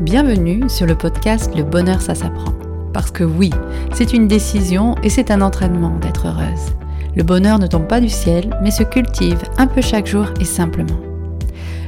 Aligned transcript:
Bienvenue 0.00 0.66
sur 0.70 0.86
le 0.86 0.96
podcast 0.96 1.54
Le 1.54 1.62
bonheur 1.62 2.00
ça 2.00 2.14
s'apprend. 2.14 2.54
Parce 2.94 3.10
que 3.10 3.22
oui, 3.22 3.50
c'est 3.92 4.14
une 4.14 4.28
décision 4.28 4.94
et 5.02 5.10
c'est 5.10 5.30
un 5.30 5.42
entraînement 5.42 5.98
d'être 5.98 6.26
heureuse. 6.26 6.74
Le 7.14 7.22
bonheur 7.22 7.58
ne 7.58 7.66
tombe 7.66 7.86
pas 7.86 8.00
du 8.00 8.08
ciel, 8.08 8.48
mais 8.62 8.70
se 8.70 8.82
cultive 8.82 9.42
un 9.58 9.66
peu 9.66 9.82
chaque 9.82 10.06
jour 10.06 10.24
et 10.40 10.46
simplement. 10.46 10.98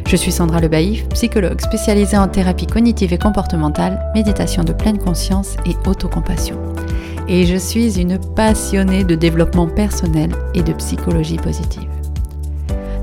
Je 0.06 0.16
suis 0.16 0.30
Sandra 0.30 0.60
Lebaïf, 0.60 1.08
psychologue 1.08 1.62
spécialisée 1.62 2.18
en 2.18 2.28
thérapie 2.28 2.66
cognitive 2.66 3.14
et 3.14 3.18
comportementale, 3.18 3.98
méditation 4.14 4.62
de 4.62 4.74
pleine 4.74 4.98
conscience 4.98 5.56
et 5.64 5.74
autocompassion. 5.88 6.58
Et 7.28 7.46
je 7.46 7.56
suis 7.56 7.98
une 7.98 8.18
passionnée 8.18 9.04
de 9.04 9.14
développement 9.14 9.68
personnel 9.68 10.32
et 10.52 10.62
de 10.62 10.74
psychologie 10.74 11.38
positive. 11.38 11.88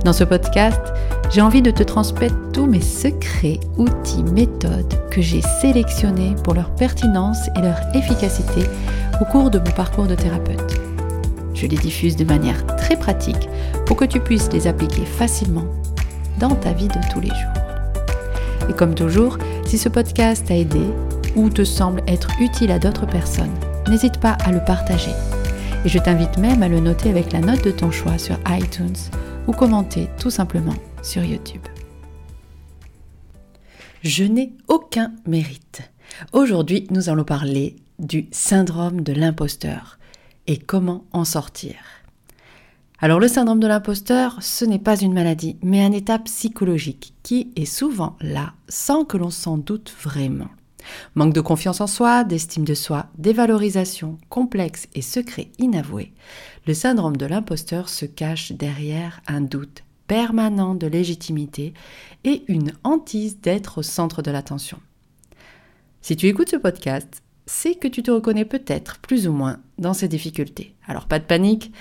Dans 0.05 0.14
ce 0.14 0.23
podcast, 0.23 0.82
j'ai 1.30 1.41
envie 1.41 1.61
de 1.61 1.71
te 1.71 1.84
transmettre 1.84 2.36
tous 2.52 2.66
mes 2.66 2.82
secrets, 2.82 3.59
outils, 3.78 4.23
méthodes 4.23 4.93
que 5.11 5.21
j'ai 5.21 5.41
sélectionnés 5.61 6.36
pour 6.43 6.55
leur 6.55 6.74
pertinence 6.75 7.38
et 7.55 7.61
leur 7.61 7.78
efficacité 7.93 8.64
au 9.21 9.25
cours 9.25 9.52
de 9.52 9.60
mon 9.60 9.71
parcours 9.71 10.07
de 10.07 10.15
thérapeute. 10.15 10.79
Je 11.54 11.68
les 11.68 11.78
diffuse 11.78 12.15
de 12.15 12.24
manière 12.24 12.65
très 12.78 12.96
pratique 12.96 13.50
pour 13.86 13.96
que 13.96 14.05
tu 14.05 14.19
puisses 14.19 14.52
les 14.52 14.65
appliquer 14.65 15.05
facilement 15.05 15.65
dans 16.39 16.55
ta 16.55 16.74
vie 16.74 16.88
de 16.88 17.00
tous 17.11 17.19
les 17.19 17.28
jours. 17.28 18.69
Et 18.69 18.74
comme 18.74 18.96
toujours, 18.96 19.38
si 19.66 19.77
ce 19.77 19.89
podcast 19.89 20.47
t'a 20.47 20.55
aidé 20.55 20.82
ou 21.36 21.50
te 21.50 21.64
semble 21.64 22.02
être 22.07 22.30
utile 22.39 22.71
à 22.71 22.80
d'autres 22.80 23.05
personnes, 23.05 23.54
n'hésite 23.88 24.19
pas 24.19 24.38
à 24.46 24.52
le 24.52 24.64
partager. 24.64 25.11
Et 25.86 25.89
je 25.89 26.00
t'invite 26.00 26.38
même 26.38 26.64
à 26.64 26.68
le 26.68 26.80
noter 26.80 27.10
avec 27.10 27.32
la 27.33 27.39
note 27.39 27.64
de 27.64 27.71
ton 27.71 27.91
choix 27.91 28.18
sur 28.18 28.38
iTunes 28.50 28.97
ou 29.47 29.52
commenter 29.52 30.10
tout 30.18 30.32
simplement 30.32 30.75
sur 31.04 31.24
YouTube. 31.24 31.66
Je 34.03 34.23
n'ai 34.23 34.53
aucun 34.67 35.14
mérite. 35.25 35.81
Aujourd'hui, 36.34 36.88
nous 36.89 37.09
allons 37.09 37.23
parler 37.23 37.75
du 38.00 38.28
syndrome 38.31 39.02
de 39.02 39.14
l'imposteur 39.14 40.00
et 40.47 40.58
comment 40.58 41.06
en 41.11 41.25
sortir. 41.25 41.75
Alors 43.00 43.19
le 43.19 43.28
syndrome 43.28 43.59
de 43.59 43.67
l'imposteur, 43.67 44.38
ce 44.41 44.66
n'est 44.66 44.80
pas 44.80 45.00
une 45.00 45.14
maladie, 45.14 45.58
mais 45.61 45.83
un 45.83 45.91
état 45.91 46.19
psychologique 46.19 47.13
qui 47.23 47.52
est 47.56 47.66
souvent 47.66 48.17
là 48.19 48.53
sans 48.67 49.06
que 49.06 49.17
l'on 49.17 49.30
s'en 49.30 49.58
doute 49.58 49.94
vraiment. 50.02 50.50
Manque 51.16 51.34
de 51.34 51.41
confiance 51.41 51.81
en 51.81 51.88
soi, 51.88 52.23
d'estime 52.23 52.66
de 52.66 52.73
soi, 52.73 53.08
dévalorisation, 53.17 54.17
complexe 54.30 54.88
et 54.95 55.02
secret 55.02 55.50
inavoué, 55.59 56.13
le 56.67 56.73
syndrome 56.73 57.17
de 57.17 57.25
l'imposteur 57.25 57.89
se 57.89 58.06
cache 58.06 58.52
derrière 58.53 59.22
un 59.28 59.41
doute 59.41 59.84
permanent 60.09 60.73
de 60.73 60.88
légitimité 60.88 61.73
et 62.23 62.43
une 62.47 62.73
hantise 62.83 63.39
d'être 63.39 63.77
au 63.77 63.83
centre 63.83 64.23
de 64.23 64.31
l'attention. 64.31 64.79
Si 66.01 66.17
tu 66.17 66.27
écoutes 66.27 66.49
ce 66.49 66.55
podcast, 66.55 67.21
c'est 67.45 67.75
que 67.75 67.88
tu 67.88 68.01
te 68.01 68.09
reconnais 68.09 68.43
peut-être 68.43 68.97
plus 68.97 69.27
ou 69.27 69.33
moins 69.33 69.59
dans 69.77 69.93
ces 69.93 70.07
difficultés. 70.07 70.73
Alors 70.88 71.05
pas 71.05 71.19
de 71.19 71.25
panique, 71.25 71.71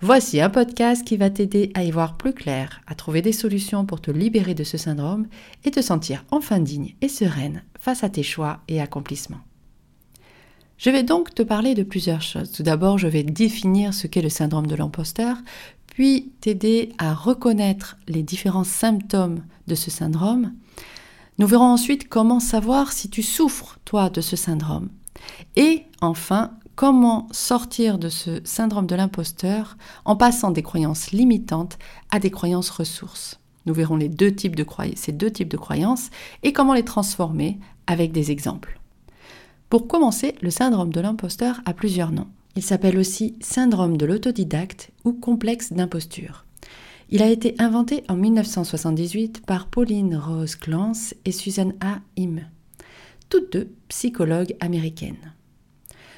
voici 0.00 0.40
un 0.40 0.48
podcast 0.48 1.06
qui 1.06 1.18
va 1.18 1.28
t'aider 1.28 1.72
à 1.74 1.84
y 1.84 1.90
voir 1.90 2.16
plus 2.16 2.32
clair, 2.32 2.80
à 2.86 2.94
trouver 2.94 3.20
des 3.20 3.32
solutions 3.32 3.84
pour 3.84 4.00
te 4.00 4.10
libérer 4.10 4.54
de 4.54 4.64
ce 4.64 4.78
syndrome 4.78 5.26
et 5.64 5.70
te 5.70 5.82
sentir 5.82 6.24
enfin 6.30 6.60
digne 6.60 6.94
et 7.02 7.08
sereine 7.08 7.64
face 7.78 8.02
à 8.02 8.08
tes 8.08 8.22
choix 8.22 8.60
et 8.66 8.80
accomplissements. 8.80 9.42
Je 10.78 10.90
vais 10.90 11.02
donc 11.02 11.34
te 11.34 11.42
parler 11.42 11.74
de 11.74 11.82
plusieurs 11.82 12.22
choses. 12.22 12.50
Tout 12.50 12.62
d'abord, 12.62 12.98
je 12.98 13.08
vais 13.08 13.22
définir 13.22 13.94
ce 13.94 14.06
qu'est 14.06 14.22
le 14.22 14.28
syndrome 14.28 14.66
de 14.66 14.74
l'imposteur, 14.74 15.36
puis 15.94 16.32
t'aider 16.40 16.92
à 16.98 17.14
reconnaître 17.14 17.96
les 18.08 18.24
différents 18.24 18.64
symptômes 18.64 19.44
de 19.68 19.76
ce 19.76 19.92
syndrome. 19.92 20.52
Nous 21.38 21.46
verrons 21.46 21.72
ensuite 21.72 22.08
comment 22.08 22.40
savoir 22.40 22.92
si 22.92 23.08
tu 23.08 23.22
souffres, 23.22 23.78
toi, 23.84 24.10
de 24.10 24.20
ce 24.20 24.34
syndrome. 24.34 24.88
Et 25.54 25.84
enfin, 26.00 26.50
comment 26.74 27.28
sortir 27.30 27.98
de 27.98 28.08
ce 28.08 28.40
syndrome 28.42 28.88
de 28.88 28.96
l'imposteur 28.96 29.76
en 30.04 30.16
passant 30.16 30.50
des 30.50 30.64
croyances 30.64 31.12
limitantes 31.12 31.78
à 32.10 32.18
des 32.18 32.30
croyances 32.30 32.70
ressources. 32.70 33.38
Nous 33.66 33.72
verrons 33.72 33.96
les 33.96 34.08
deux 34.08 34.34
types 34.34 34.56
de 34.56 34.66
ces 34.96 35.12
deux 35.12 35.30
types 35.30 35.48
de 35.48 35.56
croyances 35.56 36.10
et 36.42 36.52
comment 36.52 36.74
les 36.74 36.84
transformer 36.84 37.60
avec 37.86 38.10
des 38.10 38.32
exemples. 38.32 38.80
Pour 39.70 39.86
commencer, 39.86 40.34
le 40.42 40.50
syndrome 40.50 40.92
de 40.92 41.00
l'imposteur 41.00 41.60
a 41.64 41.72
plusieurs 41.72 42.10
noms. 42.10 42.28
Il 42.56 42.62
s'appelle 42.62 42.98
aussi 42.98 43.34
syndrome 43.40 43.96
de 43.96 44.06
l'autodidacte 44.06 44.92
ou 45.04 45.12
complexe 45.12 45.72
d'imposture. 45.72 46.44
Il 47.10 47.22
a 47.22 47.28
été 47.28 47.54
inventé 47.58 48.04
en 48.08 48.16
1978 48.16 49.44
par 49.44 49.66
Pauline 49.66 50.16
Rose 50.16 50.54
Clance 50.54 51.14
et 51.24 51.32
Susan 51.32 51.72
A. 51.80 52.00
Im, 52.18 52.36
toutes 53.28 53.52
deux 53.52 53.72
psychologues 53.88 54.56
américaines. 54.60 55.34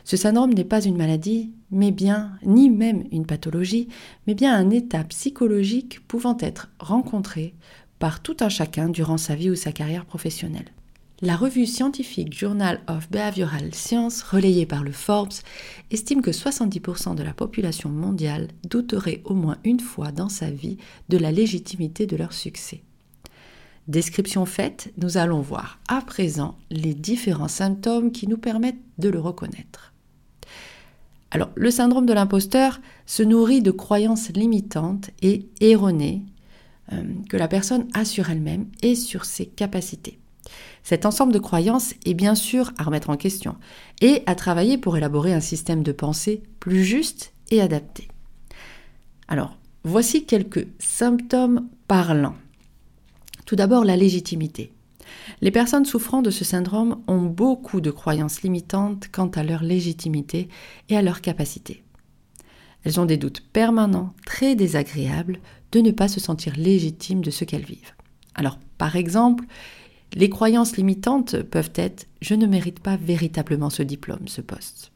Ce 0.05 0.17
syndrome 0.17 0.53
n'est 0.53 0.65
pas 0.65 0.85
une 0.85 0.97
maladie, 0.97 1.53
mais 1.71 1.91
bien, 1.91 2.33
ni 2.45 2.71
même 2.71 3.05
une 3.11 3.27
pathologie, 3.27 3.89
mais 4.27 4.35
bien 4.35 4.55
un 4.55 4.71
état 4.71 5.03
psychologique 5.05 6.07
pouvant 6.07 6.37
être 6.39 6.71
rencontré 6.79 7.55
par 7.99 8.23
tout 8.23 8.37
un 8.41 8.49
chacun 8.49 8.89
durant 8.89 9.17
sa 9.17 9.35
vie 9.35 9.51
ou 9.51 9.57
sa 9.57 9.73
carrière 9.73 10.05
professionnelle. 10.05 10.71
La 11.23 11.35
revue 11.35 11.65
scientifique 11.65 12.39
Journal 12.39 12.83
of 12.89 13.11
Behavioral 13.11 13.75
Science, 13.75 14.23
relayée 14.23 14.67
par 14.67 14.85
le 14.85 14.93
Forbes, 14.93 15.33
estime 15.91 16.21
que 16.21 16.31
70% 16.31 17.15
de 17.15 17.23
la 17.23 17.33
population 17.33 17.89
mondiale 17.89 18.49
douterait 18.69 19.23
au 19.25 19.33
moins 19.33 19.57
une 19.65 19.81
fois 19.81 20.13
dans 20.13 20.29
sa 20.29 20.51
vie 20.51 20.77
de 21.09 21.17
la 21.17 21.33
légitimité 21.33 22.07
de 22.07 22.17
leur 22.17 22.35
succès. 22.35 22.83
Description 23.89 24.45
faite, 24.45 24.93
nous 24.99 25.17
allons 25.17 25.41
voir 25.41 25.79
à 25.89 26.03
présent 26.03 26.59
les 26.71 26.93
différents 26.93 27.49
symptômes 27.49 28.13
qui 28.13 28.27
nous 28.27 28.37
permettent 28.37 28.85
de 28.99 29.09
le 29.09 29.19
reconnaître. 29.19 29.95
Alors, 31.31 31.49
le 31.55 31.71
syndrome 31.71 32.05
de 32.05 32.13
l'imposteur 32.13 32.79
se 33.07 33.23
nourrit 33.23 33.63
de 33.63 33.71
croyances 33.71 34.29
limitantes 34.33 35.11
et 35.23 35.49
erronées 35.61 36.25
euh, 36.93 37.03
que 37.31 37.39
la 37.39 37.49
personne 37.49 37.89
a 37.95 38.05
sur 38.05 38.29
elle-même 38.29 38.67
et 38.83 38.95
sur 38.95 39.25
ses 39.25 39.47
capacités. 39.47 40.19
Cet 40.87 41.05
ensemble 41.05 41.33
de 41.33 41.41
croyances 41.41 41.95
est 42.05 42.15
bien 42.15 42.37
sûr 42.37 42.73
à 42.79 42.85
remettre 42.85 43.11
en 43.11 43.17
question 43.17 43.57
et 44.01 44.23
à 44.27 44.37
travailler 44.37 44.79
pour 44.79 44.97
élaborer 44.97 45.35
un 45.35 45.41
système 45.41 45.83
de 45.83 45.91
pensée 45.91 46.45
plus 46.61 46.85
juste 46.85 47.33
et 47.51 47.61
adapté. 47.61 48.07
Alors, 49.27 49.59
voici 49.83 50.27
quelques 50.27 50.69
symptômes 50.79 51.67
parlants. 51.89 52.37
Tout 53.47 53.57
d'abord, 53.57 53.85
la 53.85 53.97
légitimité. 53.97 54.71
Les 55.41 55.51
personnes 55.51 55.87
souffrant 55.87 56.23
de 56.23 56.31
ce 56.31 56.45
syndrome 56.45 57.03
ont 57.09 57.23
beaucoup 57.23 57.81
de 57.81 57.91
croyances 57.91 58.43
limitantes 58.43 59.09
quant 59.11 59.31
à 59.31 59.43
leur 59.43 59.65
légitimité 59.65 60.49
et 60.89 60.97
à 60.97 61.03
leur 61.03 61.21
capacité. 61.21 61.83
Elles 62.85 63.01
ont 63.01 63.07
des 63.07 63.17
doutes 63.17 63.41
permanents, 63.41 64.15
très 64.25 64.55
désagréables, 64.55 65.41
de 65.73 65.81
ne 65.81 65.91
pas 65.91 66.07
se 66.07 66.21
sentir 66.21 66.55
légitimes 66.57 67.23
de 67.23 67.33
ce 67.33 67.43
qu'elles 67.43 67.65
vivent. 67.65 67.97
Alors, 68.37 68.61
par 68.79 68.95
exemple, 68.95 69.47
les 70.15 70.31
croyances 70.31 70.77
limitantes 70.77 71.43
peuvent 71.43 71.73
être 71.75 72.07
je 72.21 72.35
ne 72.35 72.47
mérite 72.47 72.81
pas 72.81 72.97
véritablement 72.97 73.71
ce 73.71 73.83
diplôme, 73.83 74.27
ce 74.29 74.41
poste. 74.41 74.93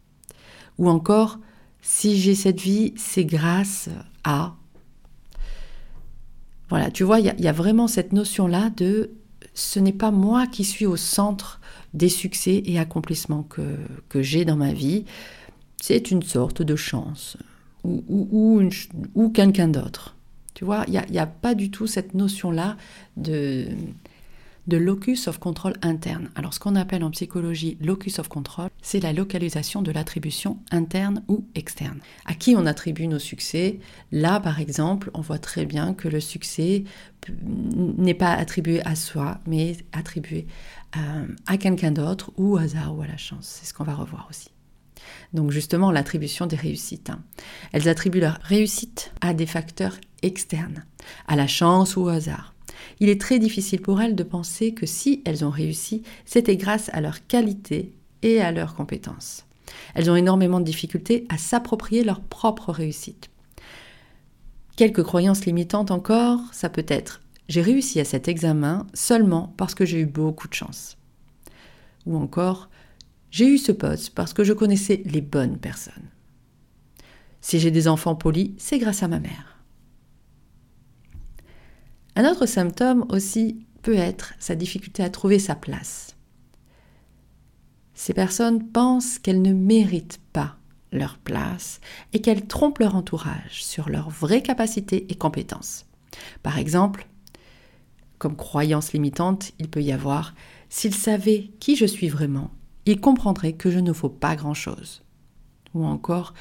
Ou 0.78 0.88
encore 0.88 1.38
si 1.82 2.18
j'ai 2.18 2.34
cette 2.34 2.60
vie, 2.60 2.92
c'est 2.96 3.24
grâce 3.24 3.88
à. 4.24 4.54
Voilà, 6.68 6.90
tu 6.90 7.04
vois, 7.04 7.20
il 7.20 7.34
y, 7.38 7.48
a 7.48 7.52
vraiment 7.52 7.88
cette 7.88 8.12
notion-là 8.12 8.70
de 8.76 9.10
ce 9.54 9.80
n'est 9.80 9.92
pas 9.92 10.12
moi 10.12 10.46
qui 10.46 10.64
suis 10.64 10.86
au 10.86 10.96
centre 10.96 11.60
des 11.94 12.08
succès 12.08 12.62
et 12.64 12.78
accomplissements 12.78 13.42
que, 13.42 13.76
que 14.08 14.22
j'ai 14.22 14.44
dans 14.44 14.56
ma 14.56 14.72
vie, 14.72 15.04
c'est 15.82 16.12
une 16.12 16.22
sorte 16.22 16.62
de 16.62 16.76
chance 16.76 17.36
ou, 17.82 18.04
ou, 18.08 18.62
ou, 19.16 19.30
quelqu'un 19.30 19.66
d'autre. 19.66 20.14
Tu 20.54 20.64
vois, 20.64 20.84
il 20.86 20.92
n'y 21.10 21.18
a, 21.18 21.22
a, 21.22 21.26
pas 21.26 21.56
du 21.56 21.72
tout 21.72 21.88
cette 21.88 22.14
notion-là 22.14 22.76
de 23.16 23.66
de 24.70 24.76
locus 24.76 25.26
of 25.26 25.38
control 25.38 25.74
interne. 25.82 26.30
Alors 26.36 26.54
ce 26.54 26.60
qu'on 26.60 26.76
appelle 26.76 27.02
en 27.02 27.10
psychologie 27.10 27.76
locus 27.80 28.20
of 28.20 28.28
control, 28.28 28.70
c'est 28.80 29.00
la 29.00 29.12
localisation 29.12 29.82
de 29.82 29.90
l'attribution 29.90 30.58
interne 30.70 31.22
ou 31.28 31.44
externe. 31.56 31.98
À 32.24 32.34
qui 32.34 32.54
on 32.56 32.64
attribue 32.64 33.08
nos 33.08 33.18
succès? 33.18 33.80
Là 34.12 34.38
par 34.38 34.60
exemple, 34.60 35.10
on 35.12 35.20
voit 35.20 35.40
très 35.40 35.66
bien 35.66 35.92
que 35.92 36.08
le 36.08 36.20
succès 36.20 36.84
n'est 37.52 38.14
pas 38.14 38.32
attribué 38.32 38.80
à 38.86 38.94
soi, 38.94 39.40
mais 39.46 39.76
attribué 39.92 40.46
euh, 40.96 41.26
à, 41.46 41.58
quelqu'un 41.58 41.90
d'autre 41.90 42.30
ou 42.36 42.54
au 42.54 42.56
hasard 42.56 42.96
ou 42.96 43.02
à 43.02 43.08
la 43.08 43.16
chance. 43.16 43.58
C'est 43.60 43.66
ce 43.66 43.74
qu'on 43.74 43.84
va 43.84 43.94
revoir 43.94 44.28
aussi. 44.30 44.50
Donc 45.34 45.50
justement 45.50 45.90
l'attribution 45.90 46.46
des 46.46 46.56
réussites. 46.56 47.10
Hein. 47.10 47.20
Elles 47.72 47.88
attribuent 47.88 48.20
leur 48.20 48.38
réussite 48.42 49.12
à 49.20 49.34
des 49.34 49.46
facteurs 49.46 49.96
externes, 50.22 50.84
à 51.26 51.34
la 51.34 51.48
chance 51.48 51.96
ou 51.96 52.02
au 52.02 52.08
hasard 52.08 52.54
il 53.00 53.08
est 53.08 53.20
très 53.20 53.38
difficile 53.38 53.80
pour 53.80 54.00
elles 54.00 54.16
de 54.16 54.22
penser 54.22 54.72
que 54.72 54.86
si 54.86 55.22
elles 55.24 55.44
ont 55.44 55.50
réussi, 55.50 56.02
c'était 56.24 56.56
grâce 56.56 56.90
à 56.92 57.00
leur 57.00 57.26
qualité 57.26 57.92
et 58.22 58.40
à 58.40 58.52
leurs 58.52 58.74
compétences. 58.74 59.46
Elles 59.94 60.10
ont 60.10 60.16
énormément 60.16 60.60
de 60.60 60.64
difficultés 60.64 61.26
à 61.28 61.38
s'approprier 61.38 62.04
leur 62.04 62.20
propre 62.20 62.72
réussite. 62.72 63.30
Quelques 64.76 65.02
croyances 65.02 65.44
limitantes 65.44 65.90
encore, 65.90 66.40
ça 66.52 66.68
peut 66.68 66.86
être 66.88 67.20
j'ai 67.50 67.62
réussi 67.62 67.98
à 67.98 68.04
cet 68.04 68.28
examen 68.28 68.86
seulement 68.94 69.52
parce 69.56 69.74
que 69.74 69.84
j'ai 69.84 69.98
eu 69.98 70.06
beaucoup 70.06 70.46
de 70.46 70.54
chance. 70.54 70.96
Ou 72.06 72.16
encore, 72.16 72.70
j'ai 73.32 73.48
eu 73.48 73.58
ce 73.58 73.72
poste 73.72 74.14
parce 74.14 74.32
que 74.32 74.44
je 74.44 74.52
connaissais 74.52 75.02
les 75.04 75.20
bonnes 75.20 75.58
personnes. 75.58 76.08
Si 77.40 77.58
j'ai 77.58 77.72
des 77.72 77.88
enfants 77.88 78.14
polis, 78.14 78.52
c'est 78.56 78.78
grâce 78.78 79.02
à 79.02 79.08
ma 79.08 79.18
mère. 79.18 79.59
Un 82.16 82.30
autre 82.30 82.46
symptôme 82.46 83.06
aussi 83.08 83.64
peut 83.82 83.96
être 83.96 84.34
sa 84.38 84.54
difficulté 84.54 85.02
à 85.02 85.10
trouver 85.10 85.38
sa 85.38 85.54
place. 85.54 86.16
Ces 87.94 88.14
personnes 88.14 88.66
pensent 88.68 89.18
qu'elles 89.18 89.42
ne 89.42 89.52
méritent 89.52 90.20
pas 90.32 90.56
leur 90.92 91.18
place 91.18 91.80
et 92.12 92.20
qu'elles 92.20 92.46
trompent 92.46 92.78
leur 92.78 92.96
entourage 92.96 93.62
sur 93.62 93.88
leurs 93.88 94.10
vraies 94.10 94.42
capacités 94.42 95.06
et 95.10 95.14
compétences. 95.14 95.86
Par 96.42 96.58
exemple, 96.58 97.06
comme 98.18 98.36
croyance 98.36 98.92
limitante, 98.92 99.52
il 99.58 99.68
peut 99.68 99.82
y 99.82 99.92
avoir 99.92 100.34
s'ils 100.68 100.94
savaient 100.94 101.50
qui 101.60 101.76
je 101.76 101.86
suis 101.86 102.08
vraiment, 102.08 102.50
ils 102.86 103.00
comprendraient 103.00 103.52
que 103.52 103.70
je 103.70 103.78
ne 103.78 103.92
faut 103.92 104.08
pas 104.08 104.36
grand-chose. 104.36 105.02
Ou 105.74 105.84
encore, 105.84 106.34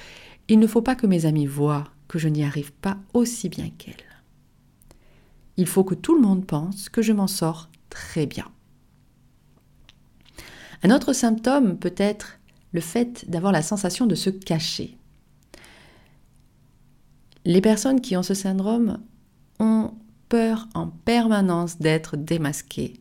il 0.47 0.59
ne 0.59 0.67
faut 0.67 0.81
pas 0.81 0.95
que 0.95 1.07
mes 1.07 1.25
amis 1.25 1.45
voient 1.45 1.85
que 2.07 2.19
je 2.19 2.27
n'y 2.27 2.43
arrive 2.43 2.73
pas 2.73 2.97
aussi 3.13 3.49
bien 3.49 3.69
qu'elles. 3.77 4.08
Il 5.59 5.67
faut 5.67 5.83
que 5.83 5.93
tout 5.93 6.15
le 6.15 6.21
monde 6.21 6.45
pense 6.45 6.87
que 6.87 7.01
je 7.01 7.11
m'en 7.11 7.27
sors 7.27 7.67
très 7.89 8.25
bien. 8.25 8.49
Un 10.83 10.89
autre 10.89 11.11
symptôme 11.11 11.77
peut 11.77 11.95
être 11.97 12.39
le 12.71 12.79
fait 12.79 13.29
d'avoir 13.29 13.51
la 13.51 13.61
sensation 13.61 14.05
de 14.05 14.15
se 14.15 14.29
cacher. 14.29 14.97
Les 17.43 17.59
personnes 17.59 17.99
qui 17.99 18.15
ont 18.15 18.23
ce 18.23 18.33
syndrome 18.33 18.99
ont 19.59 19.91
peur 20.29 20.69
en 20.75 20.87
permanence 20.87 21.77
d'être 21.77 22.15
démasquées, 22.15 22.93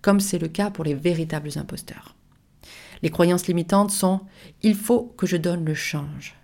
comme 0.00 0.20
c'est 0.20 0.38
le 0.38 0.46
cas 0.46 0.70
pour 0.70 0.84
les 0.84 0.94
véritables 0.94 1.58
imposteurs. 1.58 2.14
Les 3.02 3.10
croyances 3.10 3.48
limitantes 3.48 3.90
sont⁇ 3.90 4.18
il 4.62 4.76
faut 4.76 5.12
que 5.16 5.26
je 5.26 5.36
donne 5.36 5.64
le 5.64 5.74
change 5.74 6.36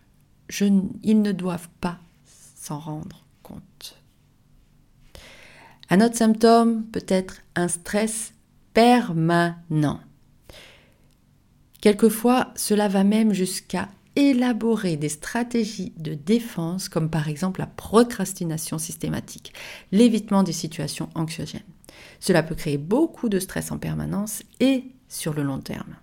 Ils 0.51 1.23
ne 1.23 1.31
doivent 1.31 1.71
pas 1.81 2.01
s'en 2.57 2.81
rendre 2.81 3.25
compte. 3.45 4.00
Un 5.91 6.01
autre 6.01 6.17
symptôme 6.17 6.85
peut 6.85 7.05
être 7.09 7.43
un 7.57 7.67
stress 7.67 8.33
permanent. 8.75 10.01
Quelquefois, 11.81 12.53
cela 12.55 12.87
va 12.87 13.03
même 13.03 13.33
jusqu'à 13.33 13.89
élaborer 14.15 14.97
des 14.97 15.09
stratégies 15.09 15.93
de 15.97 16.15
défense 16.15 16.89
comme 16.89 17.11
par 17.11 17.29
exemple 17.29 17.61
la 17.61 17.67
procrastination 17.67 18.79
systématique, 18.79 19.53
l'évitement 19.91 20.43
des 20.43 20.53
situations 20.53 21.09
anxiogènes. 21.15 21.63
Cela 22.21 22.43
peut 22.43 22.55
créer 22.55 22.79
beaucoup 22.79 23.29
de 23.29 23.39
stress 23.39 23.73
en 23.73 23.79
permanence 23.79 24.43
et 24.61 24.85
sur 25.09 25.35
le 25.35 25.43
long 25.43 25.59
terme. 25.59 25.97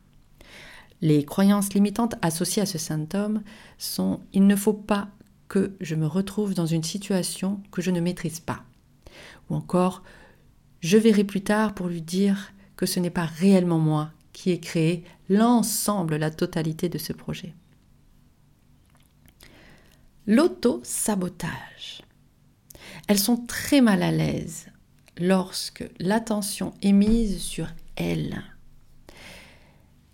Les 1.02 1.24
croyances 1.24 1.74
limitantes 1.74 2.16
associées 2.22 2.64
à 2.64 2.66
ce 2.66 2.78
symptôme 2.78 3.42
sont⁇ 3.78 4.16
il 4.34 4.48
ne 4.48 4.56
faut 4.56 4.74
pas 4.74 5.10
que 5.48 5.74
je 5.80 5.96
me 5.96 6.08
retrouve 6.08 6.56
dans 6.56 6.66
une 6.66 6.84
situation 6.84 7.62
que 7.72 7.82
je 7.82 7.92
ne 7.92 8.02
maîtrise 8.02 8.40
pas⁇ 8.40 8.54
ou 9.50 9.56
encore⁇ 9.56 10.04
je 10.80 10.98
verrai 10.98 11.24
plus 11.24 11.42
tard 11.42 11.74
pour 11.74 11.88
lui 11.88 12.02
dire 12.02 12.54
que 12.76 12.86
ce 12.86 13.00
n'est 13.00 13.10
pas 13.10 13.26
réellement 13.26 13.80
moi 13.80 14.12
qui 14.32 14.52
ai 14.52 14.60
créé 14.60 15.04
l'ensemble, 15.30 16.16
la 16.16 16.30
totalité 16.30 16.90
de 16.90 16.98
ce 16.98 17.12
projet. 17.12 17.54
L'auto-sabotage. 20.28 22.04
Elles 23.08 23.20
sont 23.20 23.38
très 23.38 23.82
mal 23.82 24.04
à 24.04 24.12
l'aise 24.12 24.68
lorsque 25.18 25.90
l'attention 26.00 26.74
est 26.82 26.92
mise 26.92 27.40
sur 27.40 27.68
elles. 27.96 28.44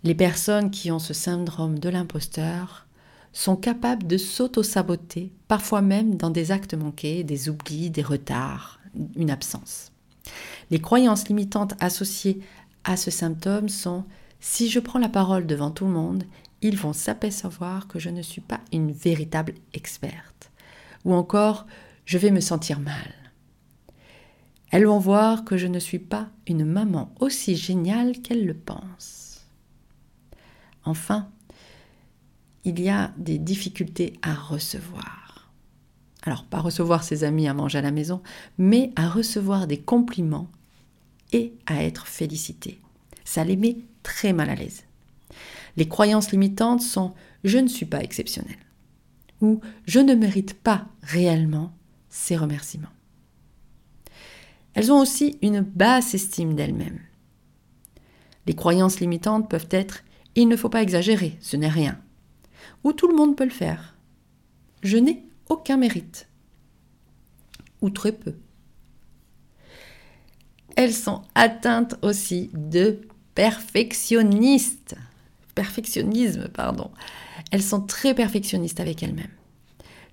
Les 0.02 0.14
personnes 0.14 0.70
qui 0.70 0.90
ont 0.90 0.98
ce 0.98 1.12
syndrome 1.14 1.78
de 1.78 1.88
l'imposteur 1.88 2.86
sont 3.32 3.56
capables 3.56 4.06
de 4.06 4.16
s'auto-saboter, 4.16 5.32
parfois 5.48 5.82
même 5.82 6.16
dans 6.16 6.30
des 6.30 6.52
actes 6.52 6.74
manqués, 6.74 7.24
des 7.24 7.48
oublis, 7.48 7.90
des 7.90 8.02
retards, 8.02 8.78
une 9.16 9.30
absence. 9.30 9.92
Les 10.70 10.80
croyances 10.80 11.28
limitantes 11.28 11.74
associées 11.80 12.40
à 12.84 12.96
ce 12.96 13.10
symptôme 13.10 13.68
sont 13.68 14.04
si 14.40 14.68
je 14.68 14.80
prends 14.80 14.98
la 14.98 15.08
parole 15.08 15.46
devant 15.46 15.70
tout 15.70 15.86
le 15.86 15.92
monde, 15.92 16.24
ils 16.60 16.76
vont 16.76 16.92
s'apercevoir 16.92 17.88
que 17.88 17.98
je 17.98 18.10
ne 18.10 18.22
suis 18.22 18.40
pas 18.40 18.60
une 18.72 18.92
véritable 18.92 19.54
experte. 19.72 20.50
Ou 21.04 21.14
encore, 21.14 21.66
je 22.04 22.18
vais 22.18 22.30
me 22.30 22.40
sentir 22.40 22.80
mal. 22.80 23.14
Elles 24.70 24.86
vont 24.86 24.98
voir 24.98 25.44
que 25.44 25.56
je 25.56 25.66
ne 25.66 25.78
suis 25.78 25.98
pas 25.98 26.28
une 26.46 26.64
maman 26.64 27.14
aussi 27.20 27.56
géniale 27.56 28.20
qu'elles 28.20 28.44
le 28.44 28.54
pensent. 28.54 29.46
Enfin, 30.84 31.28
il 32.64 32.80
y 32.80 32.88
a 32.88 33.12
des 33.16 33.38
difficultés 33.38 34.14
à 34.22 34.34
recevoir. 34.34 35.23
Alors, 36.24 36.44
pas 36.44 36.60
recevoir 36.60 37.04
ses 37.04 37.22
amis 37.22 37.48
à 37.48 37.54
manger 37.54 37.78
à 37.78 37.82
la 37.82 37.90
maison, 37.90 38.22
mais 38.58 38.90
à 38.96 39.08
recevoir 39.08 39.66
des 39.66 39.78
compliments 39.78 40.48
et 41.32 41.52
à 41.66 41.82
être 41.84 42.06
félicité. 42.06 42.80
Ça 43.24 43.44
les 43.44 43.56
met 43.56 43.76
très 44.02 44.32
mal 44.32 44.48
à 44.48 44.54
l'aise. 44.54 44.84
Les 45.76 45.86
croyances 45.86 46.32
limitantes 46.32 46.80
sont 46.80 47.12
je 47.42 47.58
ne 47.58 47.68
suis 47.68 47.86
pas 47.86 48.02
exceptionnel 48.02 48.56
ou 49.40 49.60
je 49.86 50.00
ne 50.00 50.14
mérite 50.14 50.54
pas 50.54 50.86
réellement 51.02 51.72
ces 52.08 52.36
remerciements. 52.36 52.88
Elles 54.72 54.90
ont 54.90 55.00
aussi 55.00 55.38
une 55.42 55.60
basse 55.60 56.14
estime 56.14 56.54
d'elles-mêmes. 56.54 57.00
Les 58.46 58.54
croyances 58.54 59.00
limitantes 59.00 59.50
peuvent 59.50 59.68
être 59.70 60.04
il 60.36 60.48
ne 60.48 60.56
faut 60.56 60.68
pas 60.68 60.82
exagérer, 60.82 61.36
ce 61.40 61.56
n'est 61.56 61.68
rien. 61.68 61.98
Ou 62.82 62.92
tout 62.92 63.08
le 63.08 63.14
monde 63.14 63.36
peut 63.36 63.44
le 63.44 63.50
faire. 63.50 63.94
Je 64.82 64.96
n'ai 64.96 65.24
aucun 65.48 65.76
mérite. 65.76 66.28
Ou 67.80 67.90
très 67.90 68.12
peu. 68.12 68.34
Elles 70.76 70.94
sont 70.94 71.22
atteintes 71.34 71.96
aussi 72.02 72.50
de 72.54 73.00
perfectionnistes 73.34 74.96
perfectionnisme, 75.54 76.48
pardon. 76.48 76.90
Elles 77.50 77.62
sont 77.62 77.80
très 77.80 78.14
perfectionnistes 78.14 78.80
avec 78.80 79.02
elles-mêmes, 79.02 79.26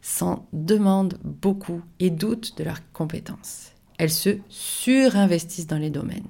s'en 0.02 0.48
demandent 0.54 1.20
beaucoup 1.24 1.82
et 2.00 2.10
doutent 2.10 2.58
de 2.58 2.64
leurs 2.64 2.92
compétences. 2.94 3.72
Elles 3.98 4.12
se 4.12 4.38
surinvestissent 4.50 5.68
dans 5.68 5.78
les 5.78 5.90
domaines. 5.90 6.28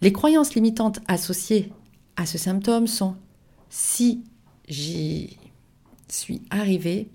Les 0.00 0.12
croyances 0.12 0.54
limitantes 0.54 1.00
associées 1.08 1.72
à 2.16 2.26
ce 2.26 2.38
symptôme 2.38 2.86
sont 2.86 3.16
si 3.70 4.24
j'y 4.68 5.38
suis 6.08 6.42
arrivée, 6.50 7.10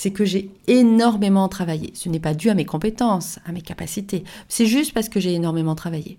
c'est 0.00 0.12
que 0.12 0.24
j'ai 0.24 0.50
énormément 0.66 1.46
travaillé. 1.50 1.90
Ce 1.92 2.08
n'est 2.08 2.20
pas 2.20 2.32
dû 2.32 2.48
à 2.48 2.54
mes 2.54 2.64
compétences, 2.64 3.38
à 3.44 3.52
mes 3.52 3.60
capacités. 3.60 4.24
C'est 4.48 4.64
juste 4.64 4.94
parce 4.94 5.10
que 5.10 5.20
j'ai 5.20 5.34
énormément 5.34 5.74
travaillé. 5.74 6.18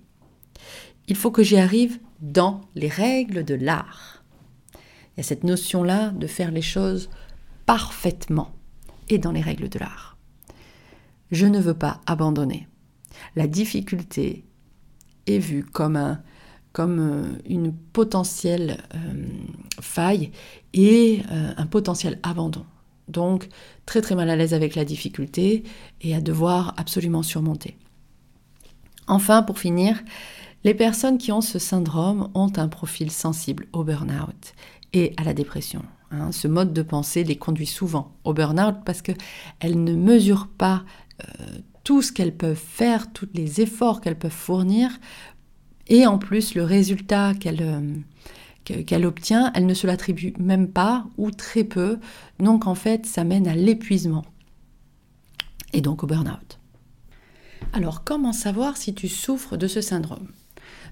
Il 1.07 1.15
faut 1.15 1.31
que 1.31 1.41
j'y 1.41 1.57
arrive 1.57 1.97
dans 2.19 2.61
les 2.75 2.89
règles 2.89 3.43
de 3.43 3.55
l'art. 3.55 4.23
Il 4.75 5.17
y 5.17 5.19
a 5.21 5.23
cette 5.23 5.43
notion-là 5.43 6.11
de 6.11 6.27
faire 6.27 6.51
les 6.51 6.61
choses 6.61 7.09
parfaitement 7.65 8.51
et 9.09 9.17
dans 9.17 9.31
les 9.31 9.41
règles 9.41 9.67
de 9.67 9.79
l'art. 9.79 10.15
Je 11.31 11.47
ne 11.47 11.59
veux 11.59 11.73
pas 11.73 12.01
abandonner. 12.05 12.67
La 13.35 13.47
difficulté 13.47 14.45
est 15.25 15.39
vue 15.39 15.65
comme, 15.65 15.97
euh, 16.77 17.25
une 17.49 17.73
potentielle 17.73 18.77
euh, 18.93 19.25
faille 19.79 20.29
et 20.75 21.23
euh, 21.31 21.53
un 21.57 21.65
potentiel 21.65 22.19
abandon. 22.21 22.63
Donc 23.11 23.47
très 23.85 24.01
très 24.01 24.15
mal 24.15 24.29
à 24.29 24.35
l'aise 24.35 24.53
avec 24.53 24.75
la 24.75 24.85
difficulté 24.85 25.63
et 26.01 26.15
à 26.15 26.21
devoir 26.21 26.73
absolument 26.77 27.23
surmonter. 27.23 27.77
Enfin, 29.07 29.43
pour 29.43 29.59
finir, 29.59 30.01
les 30.63 30.73
personnes 30.73 31.17
qui 31.17 31.31
ont 31.31 31.41
ce 31.41 31.59
syndrome 31.59 32.29
ont 32.33 32.51
un 32.57 32.67
profil 32.67 33.11
sensible 33.11 33.67
au 33.73 33.83
burn-out 33.83 34.53
et 34.93 35.13
à 35.17 35.23
la 35.23 35.33
dépression. 35.33 35.81
Hein. 36.11 36.31
Ce 36.31 36.47
mode 36.47 36.73
de 36.73 36.81
pensée 36.81 37.23
les 37.23 37.37
conduit 37.37 37.65
souvent 37.65 38.13
au 38.23 38.33
burn-out 38.33 38.75
parce 38.85 39.01
qu'elles 39.01 39.83
ne 39.83 39.95
mesurent 39.95 40.49
pas 40.49 40.83
euh, 41.21 41.45
tout 41.83 42.01
ce 42.01 42.11
qu'elles 42.11 42.35
peuvent 42.35 42.55
faire, 42.55 43.11
tous 43.11 43.27
les 43.33 43.61
efforts 43.61 44.01
qu'elles 44.01 44.19
peuvent 44.19 44.31
fournir, 44.31 44.91
et 45.87 46.05
en 46.05 46.17
plus 46.17 46.55
le 46.55 46.63
résultat 46.63 47.33
qu'elles 47.33 47.61
euh, 47.61 47.81
qu'elle 48.63 49.05
obtient, 49.05 49.51
elle 49.55 49.65
ne 49.65 49.73
se 49.73 49.87
l'attribue 49.87 50.33
même 50.39 50.67
pas 50.67 51.05
ou 51.17 51.31
très 51.31 51.63
peu. 51.63 51.99
Donc 52.39 52.67
en 52.67 52.75
fait, 52.75 53.05
ça 53.05 53.23
mène 53.23 53.47
à 53.47 53.55
l'épuisement 53.55 54.25
et 55.73 55.81
donc 55.81 56.03
au 56.03 56.07
burn-out. 56.07 56.59
Alors 57.73 58.03
comment 58.03 58.33
savoir 58.33 58.77
si 58.77 58.93
tu 58.93 59.07
souffres 59.07 59.57
de 59.57 59.67
ce 59.67 59.81
syndrome? 59.81 60.27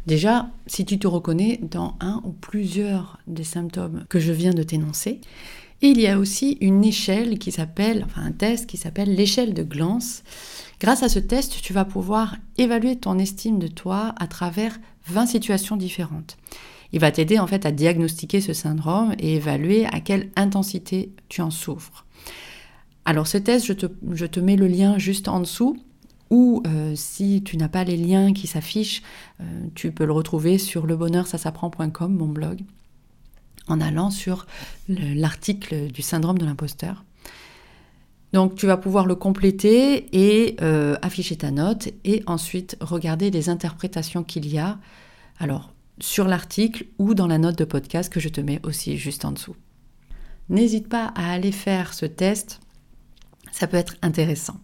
Déjà, 0.07 0.49
si 0.65 0.85
tu 0.85 0.97
te 0.97 1.07
reconnais 1.07 1.59
dans 1.61 1.95
un 1.99 2.21
ou 2.23 2.31
plusieurs 2.31 3.19
des 3.27 3.43
symptômes 3.43 4.05
que 4.09 4.19
je 4.19 4.31
viens 4.31 4.53
de 4.53 4.63
t'énoncer, 4.63 5.19
il 5.81 5.99
y 5.99 6.07
a 6.07 6.19
aussi 6.19 6.57
une 6.61 6.83
échelle 6.83 7.39
qui 7.39 7.51
s'appelle, 7.51 8.03
enfin 8.05 8.23
un 8.23 8.31
test 8.31 8.67
qui 8.67 8.77
s'appelle 8.77 9.15
l'échelle 9.15 9.53
de 9.53 9.63
Glance. 9.63 10.23
Grâce 10.79 11.03
à 11.03 11.09
ce 11.09 11.19
test, 11.19 11.61
tu 11.61 11.73
vas 11.73 11.85
pouvoir 11.85 12.35
évaluer 12.57 12.97
ton 12.97 13.17
estime 13.17 13.59
de 13.59 13.67
toi 13.67 14.13
à 14.17 14.27
travers 14.27 14.77
20 15.07 15.25
situations 15.25 15.77
différentes. 15.77 16.37
Il 16.91 16.99
va 16.99 17.11
t'aider 17.11 17.39
en 17.39 17.47
fait 17.47 17.65
à 17.65 17.71
diagnostiquer 17.71 18.41
ce 18.41 18.53
syndrome 18.53 19.13
et 19.19 19.35
évaluer 19.35 19.85
à 19.85 19.99
quelle 19.99 20.29
intensité 20.35 21.11
tu 21.29 21.41
en 21.41 21.51
souffres. 21.51 22.05
Alors 23.05 23.27
ce 23.27 23.37
test, 23.37 23.65
je 23.65 24.25
te, 24.25 24.39
mets 24.39 24.55
le 24.55 24.67
lien 24.67 24.97
juste 24.97 25.27
en 25.27 25.39
dessous 25.39 25.77
ou 26.29 26.61
euh, 26.67 26.93
si 26.95 27.41
tu 27.43 27.57
n'as 27.57 27.69
pas 27.69 27.83
les 27.83 27.97
liens 27.97 28.33
qui 28.33 28.45
s'affichent, 28.45 29.01
euh, 29.41 29.43
tu 29.73 29.91
peux 29.91 30.05
le 30.05 30.11
retrouver 30.11 30.59
sur 30.59 30.85
lebonheursasapprend.com, 30.85 32.13
mon 32.13 32.27
blog, 32.27 32.61
en 33.67 33.81
allant 33.81 34.11
sur 34.11 34.45
l'article 34.87 35.87
du 35.87 36.03
syndrome 36.03 36.37
de 36.37 36.45
l'imposteur. 36.45 37.03
Donc 38.31 38.55
tu 38.55 38.67
vas 38.67 38.77
pouvoir 38.77 39.07
le 39.07 39.15
compléter 39.15 40.05
et 40.15 40.55
euh, 40.61 40.95
afficher 41.01 41.35
ta 41.35 41.49
note 41.49 41.89
et 42.03 42.21
ensuite 42.27 42.77
regarder 42.79 43.31
les 43.31 43.49
interprétations 43.49 44.23
qu'il 44.23 44.47
y 44.47 44.59
a. 44.59 44.77
Alors 45.39 45.73
sur 45.99 46.27
l'article 46.27 46.85
ou 46.97 47.13
dans 47.13 47.27
la 47.27 47.37
note 47.37 47.57
de 47.57 47.65
podcast 47.65 48.11
que 48.11 48.19
je 48.19 48.29
te 48.29 48.41
mets 48.41 48.59
aussi 48.63 48.97
juste 48.97 49.25
en 49.25 49.31
dessous. 49.31 49.55
N'hésite 50.49 50.89
pas 50.89 51.11
à 51.15 51.31
aller 51.31 51.51
faire 51.51 51.93
ce 51.93 52.05
test, 52.05 52.59
ça 53.51 53.67
peut 53.67 53.77
être 53.77 53.95
intéressant. 54.01 54.57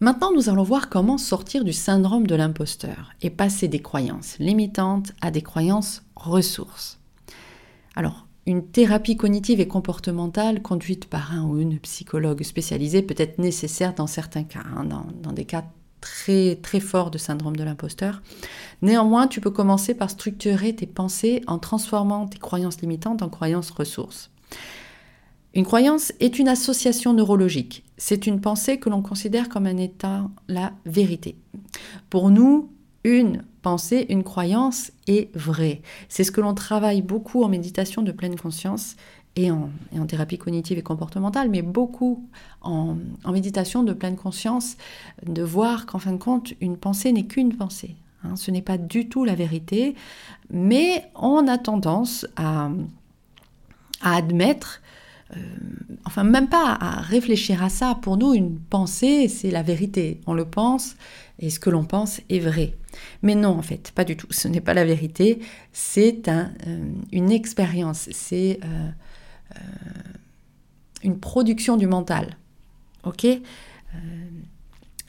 Maintenant, 0.00 0.32
nous 0.32 0.48
allons 0.48 0.62
voir 0.62 0.90
comment 0.90 1.18
sortir 1.18 1.64
du 1.64 1.72
syndrome 1.72 2.26
de 2.26 2.36
l'imposteur 2.36 3.12
et 3.20 3.30
passer 3.30 3.66
des 3.66 3.80
croyances 3.80 4.38
limitantes 4.38 5.12
à 5.20 5.32
des 5.32 5.42
croyances 5.42 6.02
ressources. 6.14 7.00
Alors, 7.96 8.28
une 8.46 8.64
thérapie 8.64 9.16
cognitive 9.16 9.60
et 9.60 9.68
comportementale 9.68 10.62
conduite 10.62 11.06
par 11.06 11.32
un 11.32 11.44
ou 11.44 11.58
une 11.58 11.78
psychologue 11.80 12.42
spécialisée 12.44 13.02
peut 13.02 13.14
être 13.18 13.38
nécessaire 13.38 13.94
dans 13.94 14.06
certains 14.06 14.44
cas, 14.44 14.62
hein, 14.74 14.84
dans, 14.84 15.32
des 15.32 15.44
cas 15.44 15.64
très 16.00 16.56
très 16.56 16.80
forts 16.80 17.10
de 17.10 17.18
syndrome 17.18 17.56
de 17.56 17.64
l'imposteur. 17.64 18.22
Néanmoins, 18.82 19.26
tu 19.26 19.40
peux 19.40 19.50
commencer 19.50 19.94
par 19.94 20.10
structurer 20.10 20.74
tes 20.74 20.86
pensées 20.86 21.42
en 21.46 21.58
transformant 21.58 22.26
tes 22.26 22.38
croyances 22.38 22.80
limitantes 22.80 23.22
en 23.22 23.28
croyances 23.28 23.70
ressources. 23.70 24.30
Une 25.54 25.64
croyance 25.64 26.12
est 26.20 26.38
une 26.38 26.48
association 26.48 27.14
neurologique. 27.14 27.84
C'est 27.96 28.26
une 28.26 28.40
pensée 28.40 28.78
que 28.78 28.90
l'on 28.90 29.02
considère 29.02 29.48
comme 29.48 29.66
un 29.66 29.76
état, 29.76 30.28
la 30.46 30.72
vérité. 30.84 31.36
Pour 32.10 32.30
nous, 32.30 32.70
une 33.02 33.44
pensée, 33.62 34.06
une 34.08 34.22
croyance 34.22 34.92
est 35.06 35.34
vraie. 35.36 35.82
C'est 36.08 36.24
ce 36.24 36.30
que 36.30 36.40
l'on 36.40 36.54
travaille 36.54 37.02
beaucoup 37.02 37.42
en 37.42 37.48
méditation 37.48 38.02
de 38.02 38.12
pleine 38.12 38.36
conscience 38.36 38.96
et 39.38 39.52
en, 39.52 39.70
thérapie 40.08 40.36
cognitive 40.36 40.78
et 40.78 40.82
comportementale, 40.82 41.48
mais 41.48 41.62
beaucoup 41.62 42.28
en, 42.60 42.96
méditation 43.32 43.84
de 43.84 43.92
pleine 43.92 44.16
conscience, 44.16 44.76
de 45.24 45.42
voir 45.42 45.86
qu'en 45.86 46.00
fin 46.00 46.12
de 46.12 46.18
compte, 46.18 46.54
une 46.60 46.76
pensée 46.76 47.12
n'est 47.12 47.26
qu'une 47.26 47.54
pensée. 47.54 47.94
Hein. 48.24 48.34
ce 48.34 48.50
n'est 48.50 48.62
pas 48.62 48.78
du 48.78 49.08
tout 49.08 49.24
la 49.24 49.36
vérité, 49.36 49.94
mais 50.50 51.04
on 51.14 51.46
a 51.46 51.56
tendance 51.56 52.26
à, 52.36 52.70
admettre 54.02 54.82
euh, 55.36 55.40
enfin 56.04 56.24
même 56.24 56.48
pas 56.48 56.76
à 56.80 57.00
réfléchir 57.00 57.62
à 57.62 57.68
ça. 57.68 57.96
Pour 58.00 58.16
nous, 58.16 58.32
une 58.32 58.58
pensée, 58.58 59.28
c'est 59.28 59.50
la 59.50 59.62
vérité. 59.62 60.20
On 60.26 60.32
le 60.32 60.46
pense 60.46 60.96
et 61.38 61.50
ce 61.50 61.60
que 61.60 61.68
l'on 61.68 61.84
pense 61.84 62.20
est 62.30 62.40
vrai. 62.40 62.74
Mais 63.22 63.34
non, 63.34 63.50
en 63.50 63.62
fait, 63.62 63.92
pas 63.94 64.04
du 64.04 64.16
tout. 64.16 64.26
Ce 64.30 64.48
n'est 64.48 64.62
pas 64.62 64.74
la 64.74 64.84
vérité, 64.84 65.40
c'est 65.72 66.28
euh, 66.28 66.46
une 67.12 67.30
expérience, 67.30 68.08
c'est 68.10 68.58
euh, 68.64 68.88
une 71.02 71.18
production 71.18 71.76
du 71.76 71.86
mental. 71.86 72.36
Ok? 73.04 73.26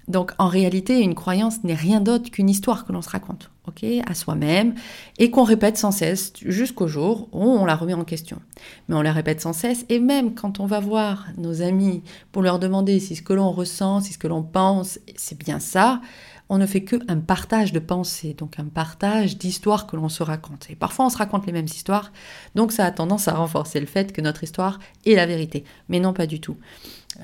Donc 0.07 0.31
en 0.39 0.47
réalité, 0.47 1.01
une 1.01 1.13
croyance 1.13 1.63
n'est 1.63 1.75
rien 1.75 2.01
d'autre 2.01 2.31
qu'une 2.31 2.49
histoire 2.49 2.85
que 2.85 2.91
l'on 2.91 3.03
se 3.03 3.09
raconte, 3.09 3.51
ok, 3.67 3.85
à 4.07 4.15
soi-même, 4.15 4.73
et 5.19 5.29
qu'on 5.29 5.43
répète 5.43 5.77
sans 5.77 5.91
cesse 5.91 6.33
jusqu'au 6.43 6.87
jour 6.87 7.29
où 7.31 7.43
on 7.43 7.63
la 7.63 7.75
remet 7.75 7.93
en 7.93 8.03
question. 8.03 8.39
Mais 8.87 8.95
on 8.95 9.03
la 9.03 9.13
répète 9.13 9.39
sans 9.39 9.53
cesse, 9.53 9.85
et 9.87 9.99
même 9.99 10.33
quand 10.33 10.59
on 10.59 10.65
va 10.65 10.79
voir 10.79 11.27
nos 11.37 11.61
amis 11.61 12.01
pour 12.31 12.41
leur 12.41 12.57
demander 12.57 12.99
si 12.99 13.15
ce 13.15 13.21
que 13.21 13.33
l'on 13.33 13.51
ressent, 13.51 14.01
si 14.01 14.13
ce 14.13 14.17
que 14.17 14.27
l'on 14.27 14.41
pense, 14.41 14.99
c'est 15.15 15.37
bien 15.37 15.59
ça, 15.59 16.01
on 16.49 16.57
ne 16.57 16.65
fait 16.65 16.83
qu'un 16.83 17.19
partage 17.19 17.71
de 17.71 17.79
pensées, 17.79 18.33
donc 18.33 18.59
un 18.59 18.65
partage 18.65 19.37
d'histoires 19.37 19.85
que 19.85 19.95
l'on 19.95 20.09
se 20.09 20.23
raconte. 20.23 20.67
Et 20.69 20.75
parfois 20.75 21.05
on 21.05 21.09
se 21.09 21.17
raconte 21.17 21.45
les 21.45 21.53
mêmes 21.53 21.65
histoires, 21.65 22.11
donc 22.55 22.71
ça 22.71 22.85
a 22.85 22.91
tendance 22.91 23.27
à 23.27 23.35
renforcer 23.35 23.79
le 23.79 23.85
fait 23.85 24.11
que 24.11 24.21
notre 24.21 24.43
histoire 24.43 24.79
est 25.05 25.15
la 25.15 25.27
vérité. 25.27 25.63
Mais 25.87 25.99
non, 25.99 26.13
pas 26.13 26.25
du 26.25 26.41
tout. 26.41 26.57
Euh, 27.19 27.23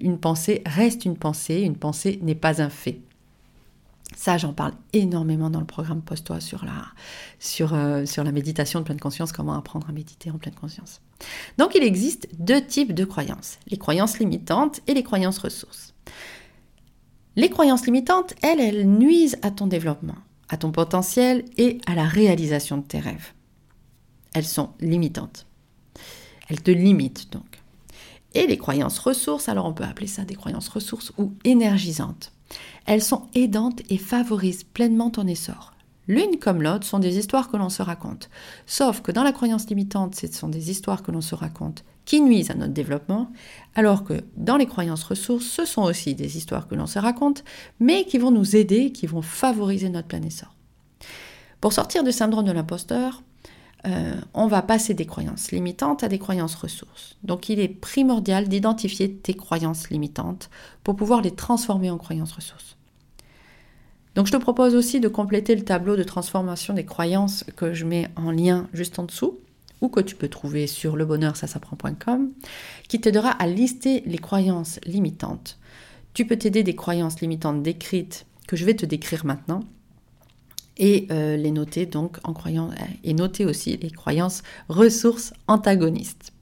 une 0.00 0.18
pensée 0.18 0.62
reste 0.66 1.04
une 1.04 1.16
pensée, 1.16 1.60
une 1.60 1.76
pensée 1.76 2.18
n'est 2.22 2.34
pas 2.34 2.62
un 2.62 2.70
fait. 2.70 3.00
Ça, 4.14 4.38
j'en 4.38 4.52
parle 4.52 4.72
énormément 4.92 5.50
dans 5.50 5.60
le 5.60 5.66
programme 5.66 6.00
Post-toi 6.00 6.40
sur 6.40 6.64
la, 6.64 6.86
euh, 7.72 8.06
sur 8.06 8.24
la 8.24 8.32
méditation 8.32 8.80
de 8.80 8.84
pleine 8.84 9.00
conscience, 9.00 9.32
comment 9.32 9.54
apprendre 9.54 9.88
à 9.90 9.92
méditer 9.92 10.30
en 10.30 10.38
pleine 10.38 10.54
conscience. 10.54 11.00
Donc, 11.58 11.74
il 11.74 11.82
existe 11.82 12.28
deux 12.38 12.64
types 12.64 12.94
de 12.94 13.04
croyances, 13.04 13.58
les 13.68 13.76
croyances 13.76 14.18
limitantes 14.18 14.80
et 14.86 14.94
les 14.94 15.02
croyances 15.02 15.38
ressources. 15.38 15.92
Les 17.36 17.50
croyances 17.50 17.84
limitantes, 17.84 18.34
elles, 18.42 18.60
elles 18.60 18.88
nuisent 18.88 19.36
à 19.42 19.50
ton 19.50 19.66
développement, 19.66 20.16
à 20.48 20.56
ton 20.56 20.72
potentiel 20.72 21.44
et 21.58 21.78
à 21.86 21.94
la 21.94 22.04
réalisation 22.04 22.78
de 22.78 22.82
tes 22.82 22.98
rêves. 22.98 23.32
Elles 24.34 24.46
sont 24.46 24.70
limitantes. 24.80 25.46
Elles 26.48 26.62
te 26.62 26.70
limitent 26.70 27.30
donc. 27.32 27.60
Et 28.32 28.46
les 28.46 28.56
croyances 28.56 28.98
ressources, 28.98 29.50
alors 29.50 29.66
on 29.66 29.74
peut 29.74 29.84
appeler 29.84 30.06
ça 30.06 30.24
des 30.24 30.34
croyances 30.34 30.68
ressources 30.68 31.12
ou 31.18 31.32
énergisantes. 31.44 32.32
Elles 32.86 33.02
sont 33.02 33.28
aidantes 33.34 33.82
et 33.90 33.98
favorisent 33.98 34.64
pleinement 34.64 35.10
ton 35.10 35.26
essor. 35.26 35.74
L'une 36.08 36.38
comme 36.38 36.62
l'autre 36.62 36.86
sont 36.86 37.00
des 37.00 37.18
histoires 37.18 37.50
que 37.50 37.56
l'on 37.56 37.68
se 37.68 37.82
raconte. 37.82 38.30
Sauf 38.66 39.02
que 39.02 39.12
dans 39.12 39.24
la 39.24 39.32
croyance 39.32 39.68
limitante, 39.68 40.14
ce 40.14 40.26
sont 40.28 40.48
des 40.48 40.70
histoires 40.70 41.02
que 41.02 41.10
l'on 41.10 41.20
se 41.20 41.34
raconte 41.34 41.84
qui 42.06 42.22
nuisent 42.22 42.50
à 42.50 42.54
notre 42.54 42.72
développement, 42.72 43.30
alors 43.74 44.04
que 44.04 44.14
dans 44.36 44.56
les 44.56 44.66
croyances 44.66 45.04
ressources, 45.04 45.44
ce 45.44 45.66
sont 45.66 45.82
aussi 45.82 46.14
des 46.14 46.38
histoires 46.38 46.68
que 46.68 46.74
l'on 46.74 46.86
se 46.86 46.98
raconte, 46.98 47.44
mais 47.80 48.04
qui 48.04 48.16
vont 48.16 48.30
nous 48.30 48.56
aider, 48.56 48.92
qui 48.92 49.06
vont 49.06 49.22
favoriser 49.22 49.90
notre 49.90 50.08
plein 50.08 50.22
essor. 50.22 50.54
Pour 51.60 51.72
sortir 51.72 52.04
du 52.04 52.12
syndrome 52.12 52.46
de 52.46 52.52
l'imposteur, 52.52 53.22
euh, 53.86 54.14
on 54.34 54.46
va 54.46 54.62
passer 54.62 54.94
des 54.94 55.04
croyances 55.04 55.50
limitantes 55.50 56.04
à 56.04 56.08
des 56.08 56.18
croyances 56.18 56.54
ressources. 56.54 57.16
Donc 57.24 57.48
il 57.48 57.60
est 57.60 57.68
primordial 57.68 58.48
d'identifier 58.48 59.12
tes 59.12 59.34
croyances 59.34 59.90
limitantes 59.90 60.48
pour 60.84 60.96
pouvoir 60.96 61.22
les 61.22 61.32
transformer 61.32 61.90
en 61.90 61.98
croyances 61.98 62.32
ressources. 62.32 62.76
Donc 64.14 64.26
je 64.26 64.32
te 64.32 64.36
propose 64.38 64.74
aussi 64.74 64.98
de 65.00 65.08
compléter 65.08 65.54
le 65.54 65.64
tableau 65.64 65.96
de 65.96 66.02
transformation 66.02 66.72
des 66.72 66.84
croyances 66.84 67.44
que 67.56 67.74
je 67.74 67.84
mets 67.84 68.08
en 68.16 68.30
lien 68.30 68.68
juste 68.72 68.98
en 68.98 69.04
dessous 69.04 69.38
ou 69.80 69.88
que 69.88 70.00
tu 70.00 70.16
peux 70.16 70.28
trouver 70.28 70.66
sur 70.66 70.96
lebonheursasapprend.com 70.96 72.30
qui 72.88 73.00
t'aidera 73.00 73.30
à 73.30 73.46
lister 73.46 74.02
les 74.06 74.18
croyances 74.18 74.80
limitantes. 74.86 75.58
Tu 76.14 76.26
peux 76.26 76.36
t'aider 76.36 76.62
des 76.62 76.74
croyances 76.74 77.20
limitantes 77.20 77.62
décrites 77.62 78.26
que 78.46 78.56
je 78.56 78.64
vais 78.64 78.74
te 78.74 78.86
décrire 78.86 79.26
maintenant 79.26 79.60
et 80.78 81.06
euh, 81.10 81.36
les 81.36 81.50
noter 81.50 81.86
donc 81.86 82.18
en 82.24 82.32
croyant 82.32 82.70
et 83.02 83.14
noter 83.14 83.44
aussi 83.44 83.76
les 83.76 83.90
croyances 83.90 84.42
ressources 84.68 85.32
antagonistes. 85.46 86.32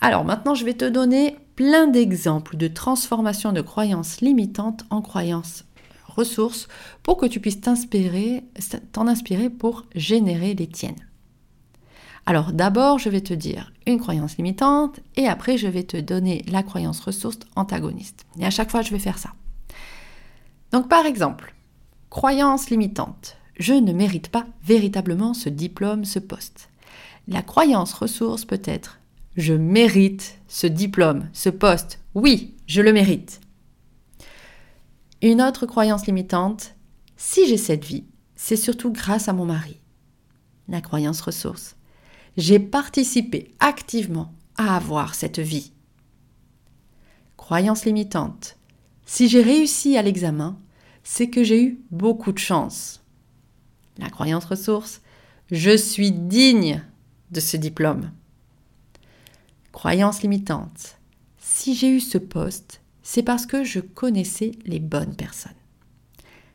Alors 0.00 0.24
maintenant, 0.24 0.54
je 0.54 0.64
vais 0.64 0.74
te 0.74 0.84
donner 0.84 1.36
plein 1.54 1.86
d'exemples 1.86 2.56
de 2.56 2.68
transformation 2.68 3.52
de 3.52 3.60
croyances 3.60 4.20
limitantes 4.20 4.84
en 4.90 5.00
croyances 5.00 5.64
ressources 6.08 6.68
pour 7.02 7.16
que 7.16 7.26
tu 7.26 7.40
puisses 7.40 7.60
t'inspirer, 7.60 8.44
t'en 8.92 9.06
inspirer 9.06 9.48
pour 9.48 9.86
générer 9.94 10.54
les 10.54 10.66
tiennes. 10.66 11.06
Alors 12.26 12.52
d'abord, 12.52 12.98
je 12.98 13.08
vais 13.08 13.20
te 13.20 13.34
dire 13.34 13.72
une 13.86 13.98
croyance 13.98 14.36
limitante 14.36 15.00
et 15.16 15.26
après, 15.26 15.58
je 15.58 15.68
vais 15.68 15.82
te 15.82 15.96
donner 15.96 16.44
la 16.48 16.62
croyance 16.62 17.00
ressource 17.00 17.38
antagoniste. 17.56 18.26
Et 18.38 18.44
à 18.44 18.50
chaque 18.50 18.70
fois, 18.70 18.82
je 18.82 18.90
vais 18.90 18.98
faire 18.98 19.18
ça. 19.18 19.30
Donc 20.70 20.88
par 20.88 21.04
exemple, 21.04 21.54
Croyance 22.12 22.68
limitante. 22.68 23.38
Je 23.58 23.72
ne 23.72 23.94
mérite 23.94 24.28
pas 24.28 24.44
véritablement 24.62 25.32
ce 25.32 25.48
diplôme, 25.48 26.04
ce 26.04 26.18
poste. 26.18 26.68
La 27.26 27.40
croyance 27.40 27.94
ressource 27.94 28.44
peut 28.44 28.60
être 28.66 28.98
je 29.34 29.54
mérite 29.54 30.38
ce 30.46 30.66
diplôme, 30.66 31.30
ce 31.32 31.48
poste. 31.48 32.00
Oui, 32.14 32.54
je 32.66 32.82
le 32.82 32.92
mérite. 32.92 33.40
Une 35.22 35.40
autre 35.40 35.64
croyance 35.64 36.06
limitante, 36.06 36.74
si 37.16 37.48
j'ai 37.48 37.56
cette 37.56 37.86
vie, 37.86 38.04
c'est 38.36 38.56
surtout 38.56 38.92
grâce 38.92 39.28
à 39.28 39.32
mon 39.32 39.46
mari. 39.46 39.80
La 40.68 40.82
croyance 40.82 41.22
ressource. 41.22 41.76
J'ai 42.36 42.58
participé 42.58 43.54
activement 43.60 44.32
à 44.56 44.76
avoir 44.76 45.14
cette 45.14 45.38
vie. 45.38 45.72
Croyance 47.36 47.84
limitante. 47.84 48.56
Si 49.04 49.28
j'ai 49.28 49.42
réussi 49.42 49.96
à 49.96 50.02
l'examen, 50.02 50.58
c'est 51.04 51.28
que 51.28 51.44
j'ai 51.44 51.62
eu 51.62 51.80
beaucoup 51.90 52.32
de 52.32 52.38
chance. 52.38 53.02
La 53.98 54.08
croyance 54.08 54.44
ressource, 54.44 55.02
je 55.50 55.76
suis 55.76 56.12
digne 56.12 56.82
de 57.30 57.40
ce 57.40 57.56
diplôme. 57.56 58.12
Croyance 59.72 60.22
limitante, 60.22 60.98
si 61.38 61.74
j'ai 61.74 61.88
eu 61.88 62.00
ce 62.00 62.18
poste, 62.18 62.80
c'est 63.02 63.22
parce 63.22 63.46
que 63.46 63.64
je 63.64 63.80
connaissais 63.80 64.52
les 64.64 64.80
bonnes 64.80 65.16
personnes. 65.16 65.52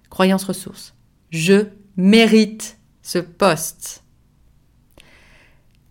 Croyance 0.10 0.46
ressource, 0.46 0.96
je 1.30 1.68
mérite 1.98 2.78
ce 3.02 3.20
poste. 3.20 4.04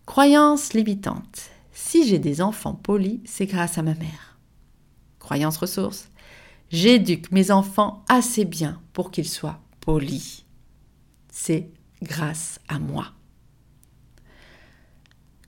Croyance 0.07 0.73
limitante. 0.73 1.51
Si 1.73 2.07
j'ai 2.07 2.17
des 2.17 2.41
enfants 2.41 2.73
polis, 2.73 3.19
c'est 3.25 3.45
grâce 3.45 3.77
à 3.77 3.83
ma 3.83 3.93
mère. 3.93 4.39
Croyance 5.19 5.57
ressource. 5.57 6.09
J'éduque 6.71 7.29
mes 7.31 7.51
enfants 7.51 8.05
assez 8.07 8.45
bien 8.45 8.81
pour 8.93 9.11
qu'ils 9.11 9.27
soient 9.27 9.59
polis. 9.81 10.45
C'est 11.29 11.69
grâce 12.01 12.59
à 12.69 12.79
moi. 12.79 13.11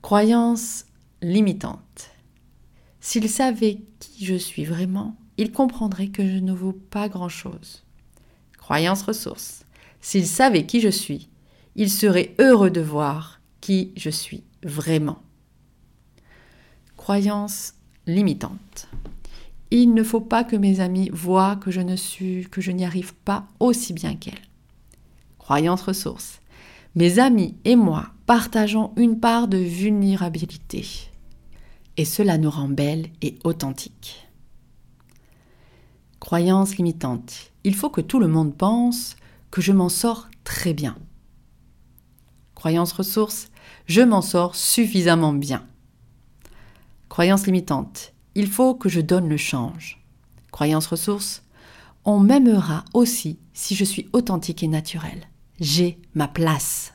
Croyance 0.02 0.84
limitante. 1.22 2.10
S'ils 3.00 3.30
savaient 3.30 3.80
qui 3.98 4.26
je 4.26 4.36
suis 4.36 4.66
vraiment, 4.66 5.16
ils 5.38 5.52
comprendraient 5.52 6.08
que 6.08 6.24
je 6.24 6.36
ne 6.36 6.52
vaux 6.52 6.74
pas 6.74 7.08
grand-chose. 7.08 7.82
Croyance 8.58 9.02
ressource. 9.02 9.64
S'ils 10.02 10.28
savaient 10.28 10.66
qui 10.66 10.80
je 10.80 10.90
suis, 10.90 11.30
ils 11.76 11.90
seraient 11.90 12.34
heureux 12.38 12.70
de 12.70 12.82
voir 12.82 13.40
qui 13.62 13.92
je 13.96 14.10
suis 14.10 14.44
vraiment. 14.62 15.22
Croyance 16.96 17.74
limitante. 18.06 18.88
Il 19.70 19.94
ne 19.94 20.02
faut 20.02 20.20
pas 20.20 20.44
que 20.44 20.56
mes 20.56 20.80
amis 20.80 21.10
voient 21.12 21.56
que 21.56 21.70
je 21.70 21.80
ne 21.80 21.96
suis, 21.96 22.48
que 22.50 22.60
je 22.60 22.72
n'y 22.72 22.84
arrive 22.84 23.14
pas 23.14 23.46
aussi 23.60 23.92
bien 23.92 24.16
qu'elles. 24.16 24.34
Croyance 25.38 25.82
ressource. 25.82 26.40
Mes 26.96 27.18
amis 27.20 27.54
et 27.64 27.76
moi 27.76 28.10
partageons 28.26 28.92
une 28.96 29.20
part 29.20 29.48
de 29.48 29.58
vulnérabilité. 29.58 30.86
Et 31.96 32.04
cela 32.04 32.38
nous 32.38 32.50
rend 32.50 32.68
belles 32.68 33.10
et 33.22 33.38
authentiques. 33.44 34.28
Croyance 36.18 36.76
limitante. 36.76 37.52
Il 37.64 37.74
faut 37.74 37.90
que 37.90 38.00
tout 38.00 38.20
le 38.20 38.28
monde 38.28 38.56
pense 38.56 39.16
que 39.50 39.60
je 39.60 39.72
m'en 39.72 39.88
sors 39.88 40.28
très 40.44 40.74
bien. 40.74 40.96
Croyance 42.54 42.92
ressource. 42.92 43.50
Je 43.86 44.02
m'en 44.02 44.22
sors 44.22 44.54
suffisamment 44.54 45.32
bien. 45.32 45.66
Croyance 47.08 47.46
limitante. 47.46 48.12
Il 48.34 48.46
faut 48.46 48.74
que 48.74 48.88
je 48.88 49.00
donne 49.00 49.28
le 49.28 49.36
change. 49.36 50.00
Croyance 50.52 50.86
ressource. 50.86 51.42
On 52.04 52.20
m'aimera 52.20 52.84
aussi 52.94 53.38
si 53.52 53.74
je 53.74 53.84
suis 53.84 54.08
authentique 54.12 54.62
et 54.62 54.68
naturelle. 54.68 55.28
J'ai 55.58 55.98
ma 56.14 56.28
place. 56.28 56.94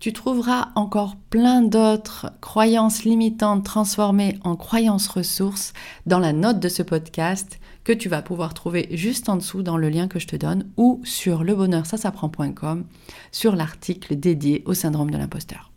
Tu 0.00 0.12
trouveras 0.12 0.68
encore 0.74 1.16
plein 1.30 1.62
d'autres 1.62 2.32
croyances 2.40 3.04
limitantes 3.04 3.64
transformées 3.64 4.38
en 4.44 4.56
croyances 4.56 5.08
ressources 5.08 5.72
dans 6.06 6.18
la 6.18 6.32
note 6.32 6.60
de 6.60 6.68
ce 6.68 6.82
podcast 6.82 7.58
que 7.84 7.92
tu 7.92 8.08
vas 8.08 8.22
pouvoir 8.22 8.54
trouver 8.54 8.88
juste 8.90 9.28
en 9.28 9.36
dessous 9.36 9.62
dans 9.62 9.76
le 9.76 9.88
lien 9.88 10.08
que 10.08 10.18
je 10.18 10.26
te 10.26 10.36
donne 10.36 10.68
ou 10.76 11.00
sur 11.04 11.44
lebonheursasapprend.com 11.44 12.84
sur 13.32 13.56
l'article 13.56 14.16
dédié 14.16 14.62
au 14.66 14.74
syndrome 14.74 15.10
de 15.10 15.18
l'imposteur. 15.18 15.70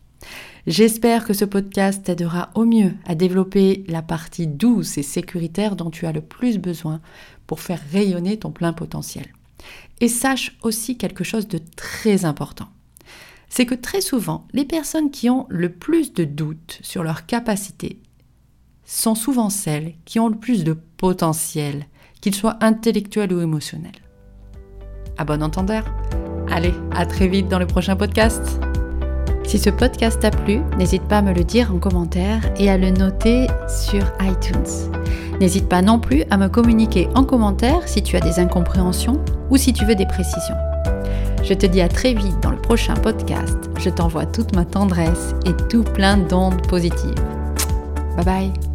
J'espère 0.66 1.24
que 1.24 1.32
ce 1.32 1.46
podcast 1.46 2.04
t'aidera 2.04 2.50
au 2.54 2.64
mieux 2.64 2.92
à 3.06 3.14
développer 3.14 3.84
la 3.88 4.02
partie 4.02 4.46
douce 4.46 4.98
et 4.98 5.02
sécuritaire 5.02 5.76
dont 5.76 5.90
tu 5.90 6.06
as 6.06 6.12
le 6.12 6.20
plus 6.20 6.58
besoin 6.58 7.00
pour 7.46 7.60
faire 7.60 7.80
rayonner 7.92 8.38
ton 8.38 8.50
plein 8.50 8.74
potentiel. 8.74 9.26
Et 10.00 10.08
sache 10.08 10.56
aussi 10.62 10.98
quelque 10.98 11.24
chose 11.24 11.48
de 11.48 11.58
très 11.76 12.24
important. 12.24 12.68
C'est 13.48 13.66
que 13.66 13.74
très 13.74 14.00
souvent, 14.00 14.46
les 14.52 14.64
personnes 14.64 15.10
qui 15.10 15.30
ont 15.30 15.46
le 15.48 15.70
plus 15.70 16.12
de 16.12 16.24
doutes 16.24 16.78
sur 16.82 17.02
leur 17.02 17.26
capacité 17.26 18.00
sont 18.84 19.14
souvent 19.14 19.50
celles 19.50 19.94
qui 20.04 20.18
ont 20.18 20.28
le 20.28 20.38
plus 20.38 20.64
de 20.64 20.76
potentiel, 20.96 21.86
qu'il 22.20 22.34
soit 22.34 22.56
intellectuel 22.62 23.32
ou 23.32 23.40
émotionnel. 23.40 23.92
À 25.16 25.24
bon 25.24 25.42
entendeur 25.42 25.84
Allez, 26.50 26.72
à 26.92 27.04
très 27.04 27.28
vite 27.28 27.48
dans 27.48 27.58
le 27.58 27.66
prochain 27.66 27.96
podcast 27.96 28.58
si 29.48 29.58
ce 29.58 29.70
podcast 29.70 30.20
t'a 30.20 30.30
plu, 30.30 30.60
n'hésite 30.76 31.04
pas 31.04 31.18
à 31.18 31.22
me 31.22 31.32
le 31.32 31.42
dire 31.42 31.74
en 31.74 31.78
commentaire 31.78 32.42
et 32.58 32.68
à 32.68 32.76
le 32.76 32.90
noter 32.90 33.46
sur 33.66 34.04
iTunes. 34.20 34.90
N'hésite 35.40 35.70
pas 35.70 35.80
non 35.80 35.98
plus 35.98 36.24
à 36.28 36.36
me 36.36 36.48
communiquer 36.48 37.08
en 37.14 37.24
commentaire 37.24 37.88
si 37.88 38.02
tu 38.02 38.14
as 38.16 38.20
des 38.20 38.40
incompréhensions 38.40 39.24
ou 39.48 39.56
si 39.56 39.72
tu 39.72 39.86
veux 39.86 39.94
des 39.94 40.04
précisions. 40.04 40.54
Je 41.48 41.54
te 41.54 41.64
dis 41.64 41.80
à 41.80 41.88
très 41.88 42.12
vite 42.12 42.38
dans 42.42 42.50
le 42.50 42.60
prochain 42.60 42.92
podcast. 42.92 43.56
Je 43.78 43.88
t'envoie 43.88 44.26
toute 44.26 44.54
ma 44.54 44.66
tendresse 44.66 45.34
et 45.46 45.56
tout 45.70 45.82
plein 45.82 46.18
d'ondes 46.18 46.60
positives. 46.68 47.14
Bye 48.16 48.24
bye 48.24 48.67